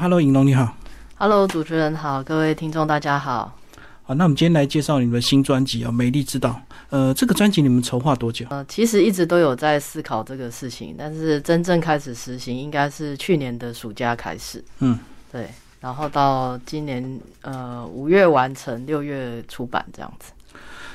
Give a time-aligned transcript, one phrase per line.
[0.00, 0.74] ，Hello，影龙你好。
[1.16, 3.54] Hello，主持人好，各位听众大家好。
[4.02, 6.48] 好，那我们今天来介绍你们的新专辑啊，《美丽之道》。
[6.88, 8.46] 呃，这个专辑你们筹划多久？
[8.48, 14.64] 呃，其实一直都有在思考这个事情，但是真正开始实行应该是去年的暑假开始。
[14.78, 14.98] 嗯，
[15.30, 15.50] 对，
[15.80, 20.32] 然后到今年呃五月完成，六月出版这样子。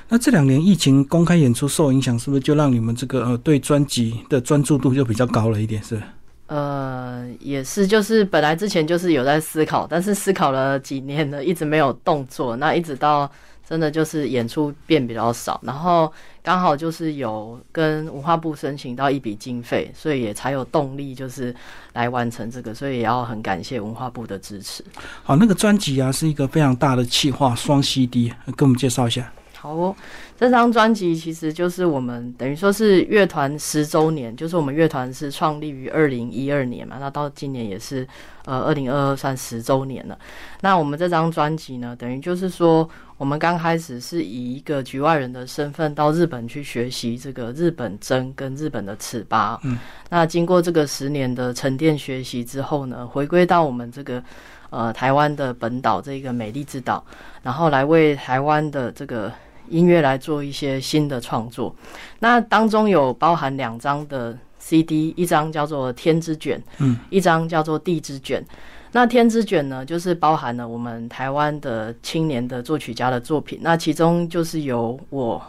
[0.09, 5.83] 那这两年疫情公开演出受影响，是不是就让你们这个呃对专辑的专注度就比较高了一点？
[5.83, 6.01] 是？
[6.47, 12.55] 呃，也是，就是本来之前就是有在思考，但是思考了几年呢，一直没有动作。
[12.57, 13.29] 那一直到
[13.67, 16.11] 真的就是演出变比较少，然后
[16.43, 21.53] 刚好就是有跟文化部申请到一笔经费，所以也才有动力就是
[21.93, 24.85] 来完成这个，所以也要很感谢文化部的支持。
[25.23, 29.33] 好，那个专辑啊是一个非常大的企划，双 CD，跟我们介绍一下。
[29.65, 29.95] 好哦，
[30.37, 38.07] 这张专辑其实就是我们等于说是乐团十周年，就是我们乐团是创立于二零一二年嘛，那到今年也是
[38.45, 40.15] 呃二零二二算十周年了。
[40.61, 49.59] 那我们这张专辑呢，等于就是说我们刚开始是以一个局外人的身份到日本去学习这个日本筝跟日本的尺八。
[49.63, 49.79] 嗯，
[50.11, 54.23] 那经过这个十年的沉淀学习之后呢，回归到我们这个
[54.69, 57.03] 呃台湾的本岛这个美丽之岛，
[57.41, 59.33] 然后来为台湾的这个。
[59.69, 61.75] 音乐来做一些新的创作，
[62.19, 68.41] 那当中有包含两张的 CD，一张叫做《天之卷》，嗯，一张叫做《地之卷》。
[68.93, 75.41] 那《天之卷》呢，就是包含了我们台湾的青年的作曲家的作品，那其中就是有我，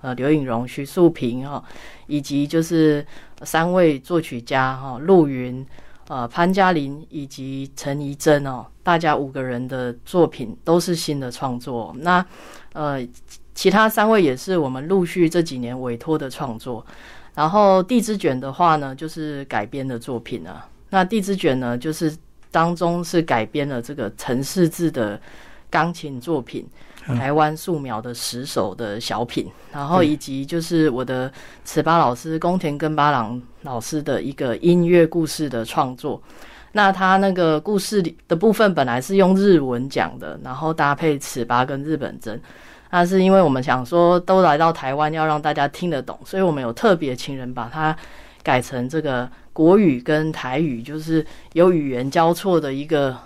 [0.00, 1.62] 呃，刘颖荣、徐素平哈，
[2.06, 3.06] 以及就是
[3.42, 5.64] 三位作曲家哈，陆云、
[6.08, 11.94] 呃，潘嘉玲以及陈怡珍哦，大家五个人的作品都是新的创作。
[11.98, 12.24] 那
[12.72, 13.06] 呃。
[13.54, 16.84] 其他三位也是我们陆续这几年委托的创作，
[17.34, 20.68] 然后《地之卷》的话呢，就是改编的作品啊。
[20.90, 22.14] 那《地之卷》呢，就是
[22.50, 25.20] 当中是改编了这个陈世志的
[25.70, 26.66] 钢琴作品，
[27.04, 31.32] 台湾素描的十首的小品，然后以及就是我的
[31.64, 36.22] 尺八老师宫田根八郎老师的一个音乐故事的创作。
[36.72, 42.40] 那他那个故事里的部分本来是用日文讲的，然后搭配尺八跟日本针。
[42.96, 47.94] 那是因为我们想说，都来到台湾，要让大家听得懂，所以我们有特别请人把它
[48.40, 53.16] 改成这个国语跟台语，就是有语言交错的一个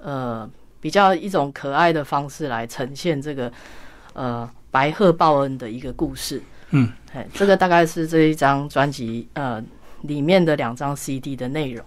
[0.00, 0.48] 呃
[0.80, 3.52] 比较一种可爱的方式来呈现这个
[4.12, 6.40] 呃白鹤报恩的一个故事。
[6.70, 9.60] 嗯，哎，这个大概是这一张专辑呃
[10.02, 11.84] 里面的两张 CD 的内容。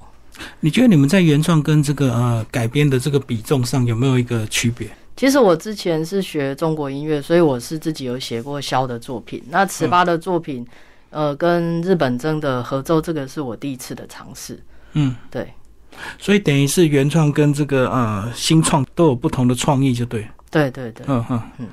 [0.59, 4.89] 你觉得你们在原创跟这个呃改编的这个比重上有没有一个区别？
[5.19, 9.43] 其实我之前是学中国音乐，所以我是自己有写过箫的作品。
[9.49, 10.65] 那尺八的作品，
[11.09, 14.57] 呃，跟日本筝的合奏，这个是我第一次的尝试。
[14.93, 15.45] 嗯，对。
[16.17, 20.25] 所以等于是原创跟这个呃新创都有不同的创意，就对。
[20.49, 21.05] 对对对。
[21.09, 21.67] 嗯哼嗯。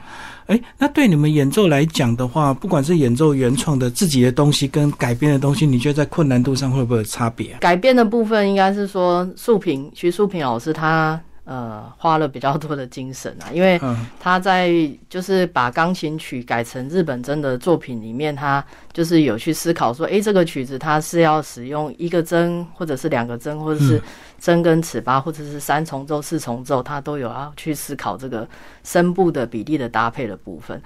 [0.47, 7.57] 哎，那对你们演奏来讲的话，不管是演奏原创的自己的东西跟改编的东西，你觉得在困难度上会不会有差别？
[7.61, 11.21] 改编的部分应该是说，素平徐素平老师他。
[11.47, 13.81] 呃，花了比较多的精神啊，因为
[14.19, 14.69] 他在
[15.09, 18.63] 就是把钢琴曲改成日本筝的作品里面，他
[18.93, 24.03] 就是有去思考说，哎，这个曲子它是要使用一个针，或者是两个针，或者是
[24.41, 28.49] 针跟尺八，或者是三重奏、四重奏，他都有要去思考这个
[28.83, 30.83] 声部的比例的搭配的部分。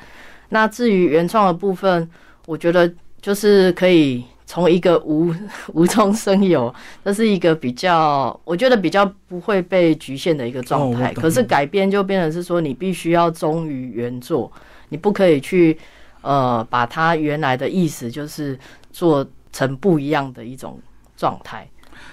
[0.51, 2.07] 那至于原创的部分，
[2.45, 2.93] 我觉得
[3.23, 4.23] 就是可以。
[4.51, 5.33] 从一个无
[5.75, 6.75] 无中生有，
[7.05, 11.15] 这是一个比较，我觉得比较不会被局限的一个状态。
[11.15, 14.51] 可是改编就变成是说，你必须要忠于原作，
[14.89, 15.79] 你不可以去
[16.23, 18.59] 呃把它原来的意思就是
[18.91, 20.81] 做成不一样的一种
[21.17, 21.65] 状态。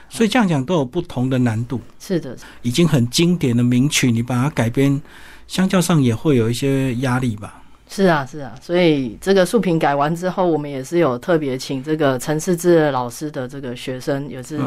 [0.07, 1.81] 所以这样讲都有不同的难度。
[1.99, 5.01] 是的，已经很经典的名曲，你把它改编，
[5.47, 7.63] 相较上也会有一些压力吧。
[7.89, 14.59] 是啊，是啊，所以这个竖屏改完之后，我们也是有特别请这个陈世志老师的这个学生，也是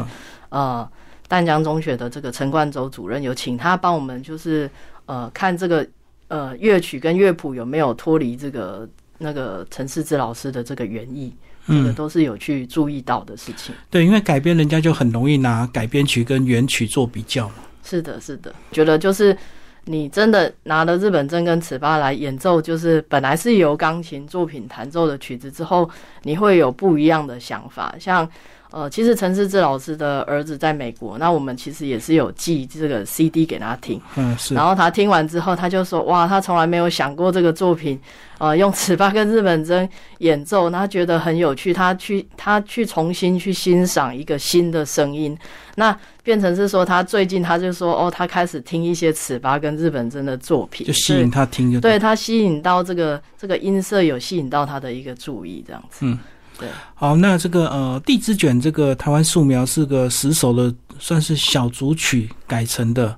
[0.49, 0.87] 呃
[1.27, 4.69] 淡江中学的这个陈冠洲主任，有请他帮我们，就是
[5.05, 5.87] 呃看这个
[6.29, 11.31] 呃乐曲跟乐谱有没有脱离这个那个陈世志老师的这个原意，
[11.67, 13.73] 这个都是有去注意到的事情。
[13.91, 17.55] 对，因为改编人家就很容易拿改编曲跟原曲做比较嘛。
[17.83, 19.37] 是的，是的，觉得就是。
[19.85, 25.89] 你真的拿了日本筝跟尺八来演奏，就是本来是由钢琴作品弹奏的曲子之后，
[26.23, 27.95] 你会有不一样的想法。
[27.99, 28.29] 像
[28.71, 34.55] 呃，其实陈思志老师的儿子在美国，那我们其实也是有寄这个 CD 给他听，嗯，是。
[34.55, 37.99] 然后他听完之后，他就说：“哇，他从来没有想过这个作品，
[38.37, 39.87] 呃，用尺八跟日本筝
[40.19, 41.73] 演奏，他觉得很有趣。
[41.73, 45.37] 他去他去重新去欣赏一个新的声音，
[45.75, 56.17] 那变成是说他最近他就说哦，他开始听一些尺八跟日本筝的作品，就吸引他听，就对他吸引到这个这个音色有吸引到他的一个注意，这样子，嗯。”
[56.61, 63.13] 对，好，那这个呃，地之卷这个台湾素描是个十首的，算是小组曲改成的。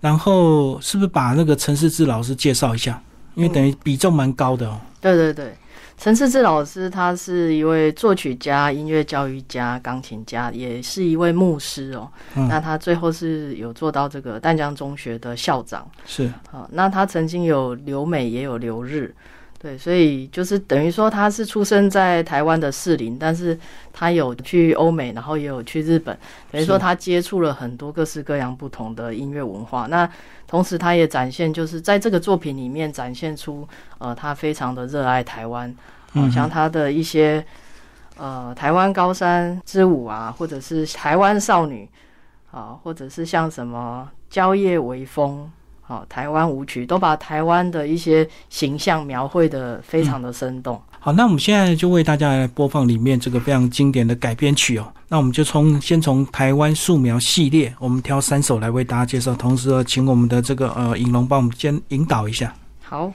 [0.00, 3.00] 然后是不是把那个陈世志老师介绍一下？
[3.34, 4.80] 因为等于比重蛮高的哦。
[5.00, 5.54] 对对对，
[5.96, 12.10] 陈世志老师他是一位作曲家、音乐教育家、钢琴家，也是一位牧师哦。
[12.34, 15.88] 那他最后是有做到这个淡江中学的校长。
[16.04, 16.28] 是。
[16.50, 19.14] 好，那他曾经有留美，也有留日。
[19.60, 23.58] 对，所以就是等于说他是出生在台湾的士林，但是
[23.92, 26.16] 他有去欧美，然后也有去日本，
[26.52, 29.88] 等于说他接触了很多各式各样不同的音乐文化。
[29.88, 30.08] 那
[30.46, 33.66] 同时他也展现，就是在这个作品里面展现出，
[33.98, 35.74] 呃，他非常的热爱台湾，
[36.12, 37.44] 好像他的一些
[38.16, 41.88] 呃台湾高山之舞啊，或者是台湾少女
[42.52, 45.50] 啊，或者是像什么蕉叶微风。
[45.88, 50.78] 好，台湾舞曲都把台湾的一些形象描绘的非常的生动。
[51.00, 54.92] 好，那我们现在就为大家来播放里面这个非常经典的改编曲哦。
[55.08, 62.54] 那我们就从先从台湾素描系列，我们挑三首来为大家介绍，同时请我们的这个呃影龙帮我们先引导一下。
[62.82, 63.10] 好，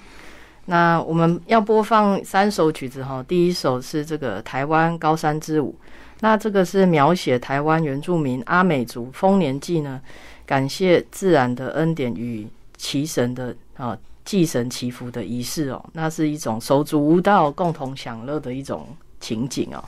[0.66, 3.24] 那我们要播放三首曲子哈。
[3.28, 5.76] 第一首是这个台湾高山之舞，
[6.22, 10.02] 那这个是描写台湾原住民阿美族丰年祭呢，
[10.44, 12.48] 感谢自然的恩典与。
[12.84, 18.90] 祈神的啊，祭神祈福的仪式哦，那是一种手足舞蹈共同享乐的一种
[19.22, 19.82] 情景哦。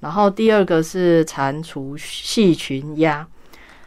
[0.00, 3.24] 然后第二个是蟾蜍戏群鸭，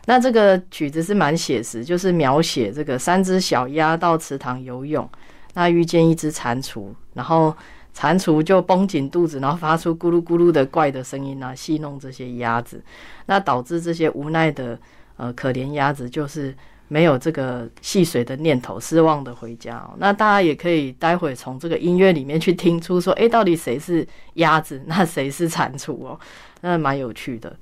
[0.06, 5.08] 那这个曲子是蛮写实，就是描写这个三只小鸭到池塘游泳，
[5.54, 7.54] 那遇见一只蟾蜍，然后
[7.94, 12.82] 蟾蜍就绷紧肚子，然后发出咕噜咕噜的怪的声音啊，戏弄这些鸭子，
[13.26, 14.80] 那导致这些无奈的
[15.18, 16.56] 呃可怜鸭子就是。
[16.90, 19.86] 没有这个戏水的念头，失望的回家。
[19.98, 26.18] 那大家也可以待会从这个音乐里面去听出，说，哎，到底谁是鸭子，那谁是蟾蜍哦？
[26.62, 27.54] 那蛮有趣的。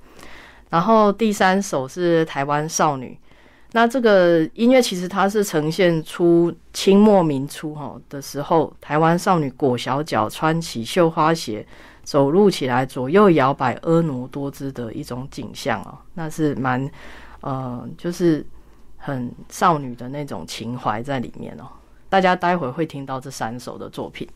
[0.69, 3.18] 然后第三首是台湾少女，
[3.72, 11.66] 那这个音乐其实它是呈现出清末民初哈的时候，台湾少女裹小脚，穿起绣花鞋，
[12.04, 15.98] 走路起来左右摇摆，婀娜多姿的一种景象哦。
[16.13, 16.88] 那是蛮，
[17.42, 18.45] 呃，就是。
[19.06, 21.69] 很少女的那种情怀在里面哦。
[22.10, 24.28] 大家待会会听到这三首的作品。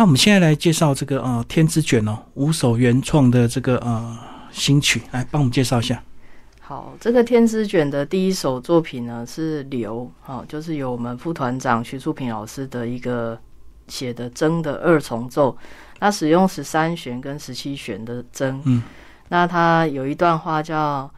[0.00, 4.18] 那我们现在来介绍这个呃天之卷哦，五首原创的这个呃
[4.50, 6.02] 新曲，来帮我们介绍一下。
[6.58, 13.38] 好，这个天之卷的第一首作品呢是流，哦，就是由我们副团长徐淑平老师的一个
[13.88, 15.54] 写的筝的二重奏，
[15.98, 18.82] 那使用十三弦跟十七弦的筝，嗯，
[19.28, 21.12] 那它有一段话叫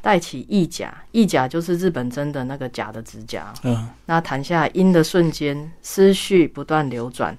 [0.00, 7.36] 带起翼甲，翼甲就是日本真的那个甲的指甲，嗯，那弹下音的瞬间，思绪不断流转，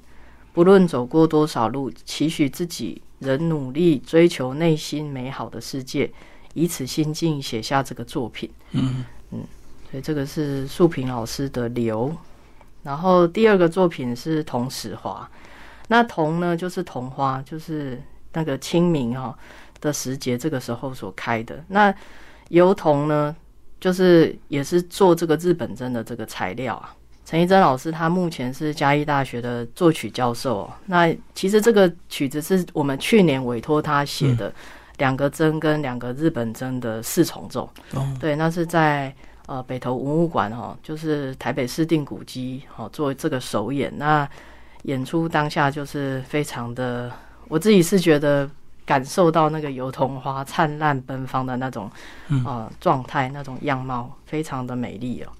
[0.53, 6.11] 不论走过多少路，期许自己仍努力追求内心美好的世界。
[6.53, 9.39] 以此心境写下这个作品，嗯嗯，
[9.89, 12.13] 所以这个是素平老师的流。
[12.83, 15.31] 然后第二个作品是桐始华，
[15.87, 18.03] 那桐呢就是桐花，就是
[18.33, 19.33] 那个清明哈
[19.79, 21.63] 的时节这个时候所开的。
[21.69, 21.95] 那
[22.49, 23.33] 油桐呢，
[23.79, 26.93] 就是也是做这个日本针的这个材料啊。
[27.31, 34.53] 陈一贞老师他目前是嘉义大学的作曲教授，那其实这个曲子是我们去年委托他写的。
[34.97, 37.67] 两个筝跟两个日本筝的四重奏，
[38.19, 39.11] 对，那是在
[39.47, 43.91] 呃北投文物馆哈，就是台北市定古迹哦做这个首演。
[43.97, 44.29] 那
[44.83, 47.11] 演出当下就是非常的，
[47.47, 48.47] 我自己是觉得
[48.85, 51.89] 感受到那个油桐花灿烂奔放的那种
[52.45, 55.31] 呃状态，那种样貌非常的美丽哦。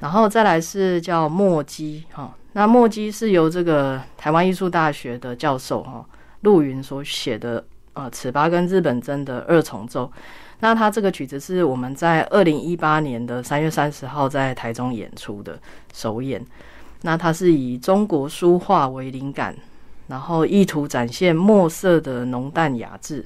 [0.00, 6.04] 然后再来是叫墨姬哈，那墨姬是由这个台湾艺术大学的教授哈
[6.42, 7.64] 陆云所写的。
[7.98, 10.12] 呃，尺八跟日本筝的二重奏，
[10.60, 15.58] 那它这个曲子是我们在二零一八年的三月三十号在台中演出的
[15.94, 16.44] 首演。
[17.00, 19.56] 那它是以中国书画为灵感，
[20.08, 23.24] 然后意图展现墨色的浓淡雅致。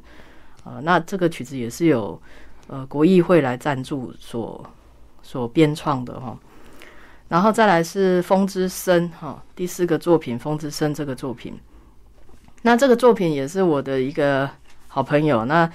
[0.62, 2.22] 呃，那这个曲子也是有
[2.68, 4.64] 呃国艺会来赞助所
[5.20, 6.38] 所编创的哈。
[7.30, 11.58] 然后再来是《风之声》哈，第四个作品《风之声》这个作品，
[12.60, 14.50] 那这个作品也是我的一个。
[14.92, 15.70] 好朋友，那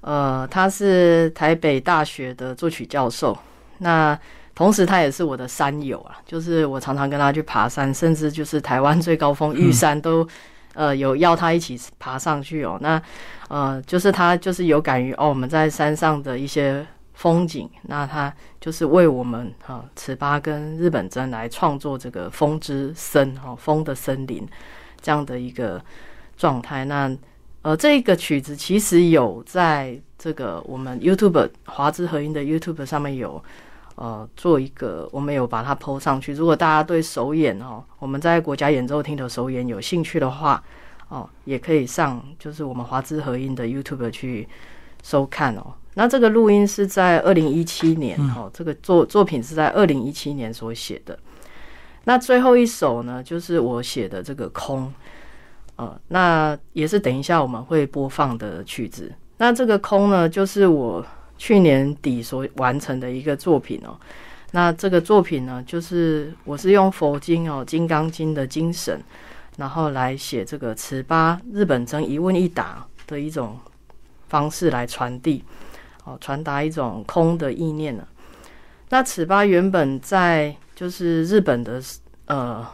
[0.00, 3.38] 呃，他是台北大学的作曲教授，
[3.78, 4.18] 那
[4.52, 10.26] 同时他也是我的山友啊，就是我常常跟他去爬山，甚至就是台湾最高峰玉山都
[10.74, 12.76] 呃有邀他一起爬上去哦。
[12.80, 13.00] 那
[13.48, 16.84] 呃，就是他就是有感于哦我们在山上的一些
[17.18, 24.46] 风景，那他就是为我们哈尺八跟日本针来创作这个风之森哈风的森林
[25.00, 25.82] 这样的一个
[26.36, 27.14] 状态，那。
[27.62, 33.42] 呃，这个曲子其实有在这个我们 YouTube 华之合音的 YouTube 上面有
[33.96, 36.32] 呃做一个，我们有把它 PO 上去。
[36.32, 40.62] 如果大家对首演哦，我们在国家演奏厅的首演有兴趣的话
[41.08, 44.48] 哦，也可以上就是我们华之合音的 YouTube 去
[45.02, 45.74] 收看哦。
[45.94, 51.18] 那这个录音是在二零一七年哦，这个作作品是在二零一七年所写的。
[52.04, 54.92] 那最后一首呢，就是我写的这个空。
[55.76, 59.12] 呃，那也是等一下我们会播放的曲子。
[59.36, 61.04] 那这个空呢，就是我
[61.36, 63.96] 去年底所完成的一个作品哦。
[64.50, 69.00] 那这个作品呢，就是我是用佛经哦《金刚经》的精神，
[69.56, 73.56] 然后来写这个尺八日本筝一问一答的一种
[74.28, 75.44] 方式来传递，
[76.04, 78.06] 哦，传达一种空的意念呢。
[78.90, 81.82] 那尺八原本在就是日本的
[82.26, 82.66] 呃。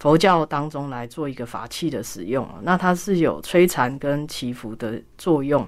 [0.00, 5.66] 佛教当中来做一个法器的使用，那它是有摧残跟祈福的作用。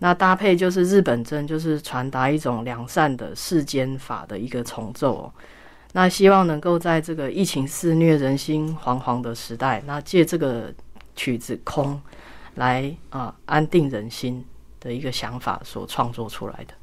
[0.00, 5.22] 那搭配就是日本针，就是传达一种良善的世间法的一个重奏。
[5.22, 5.32] 哦
[5.92, 10.70] 那希望能够在这个疫情肆虐、人心惶惶的时代，那借这个
[11.16, 11.98] 曲子空
[12.60, 14.44] 来啊安定人心
[14.78, 16.74] 的一个想法所创作出来的。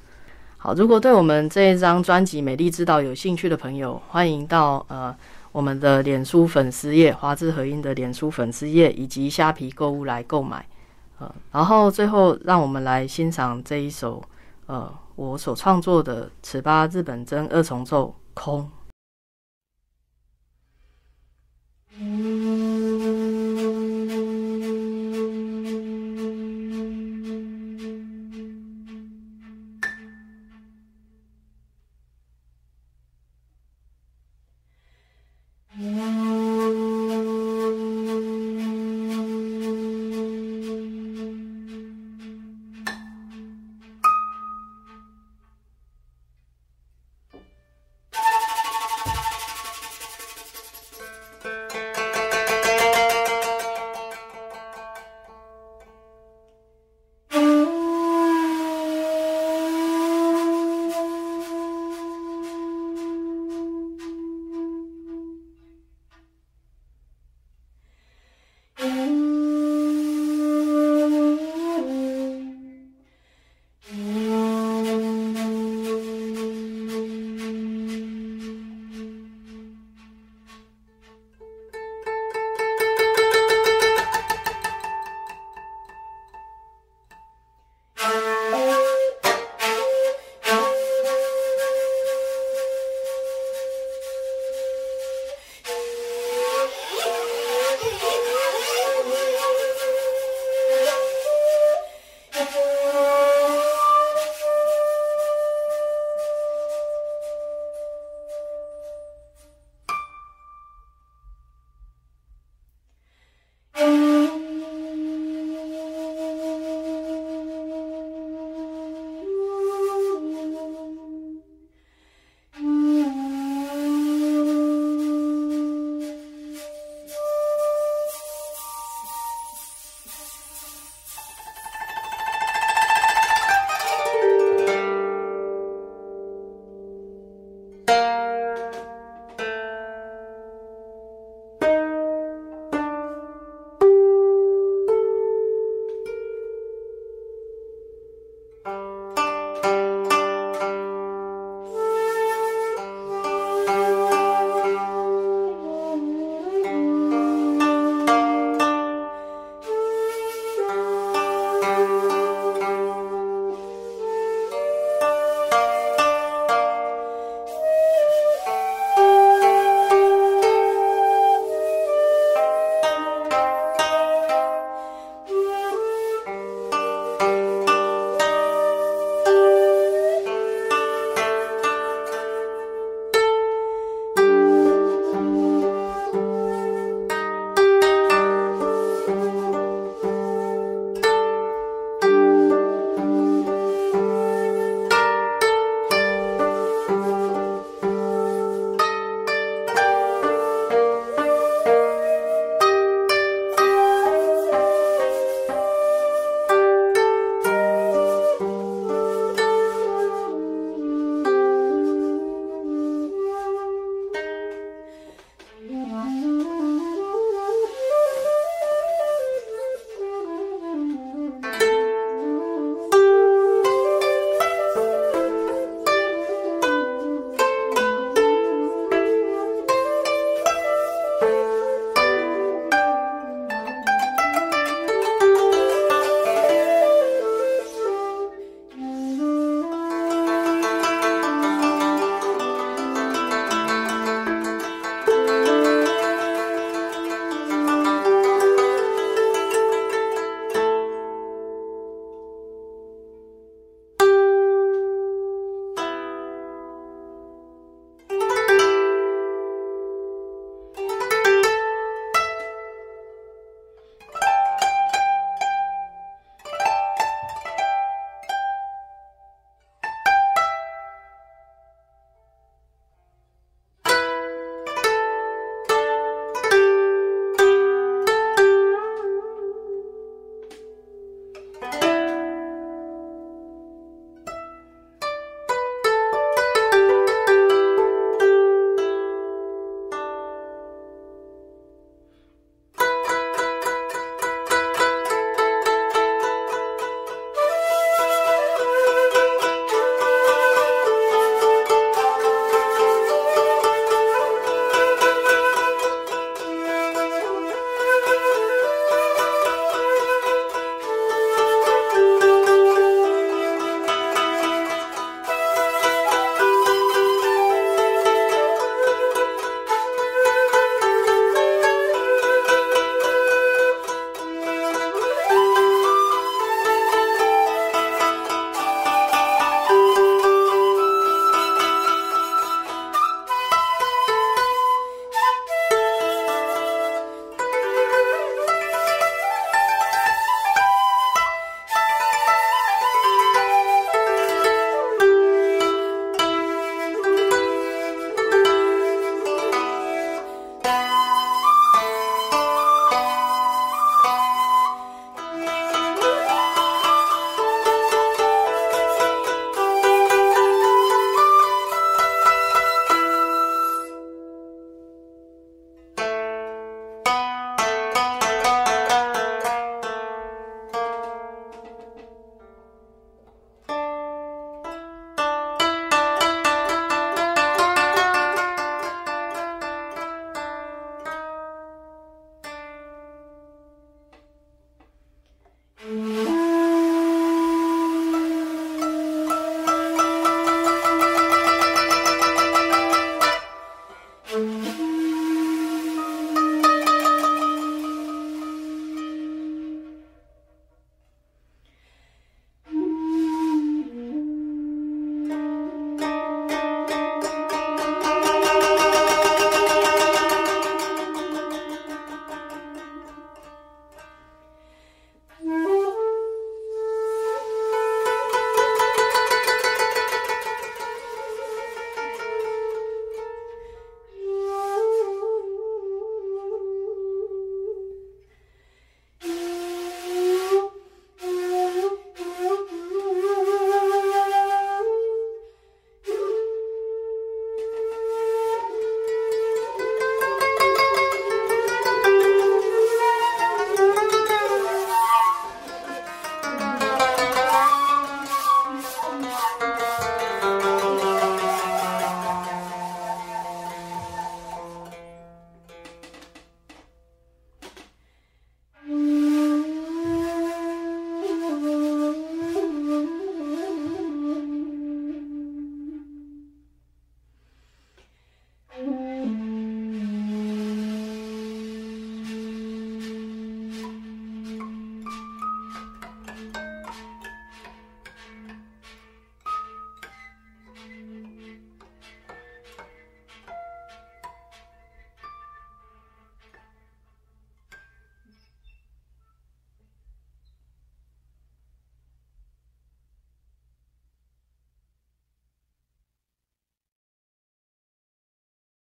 [0.57, 5.15] 好，如果对我们这一张专辑《美丽之道》有兴趣的朋友，欢迎到呃。
[5.53, 10.63] 我们的脸书粉丝页华智合音的脸书粉丝页以及虾皮购物来购买，
[11.17, 14.21] 呃，然后最后让我们来欣赏这一首
[14.67, 18.69] 呃我所创作的尺八日本真二重奏空。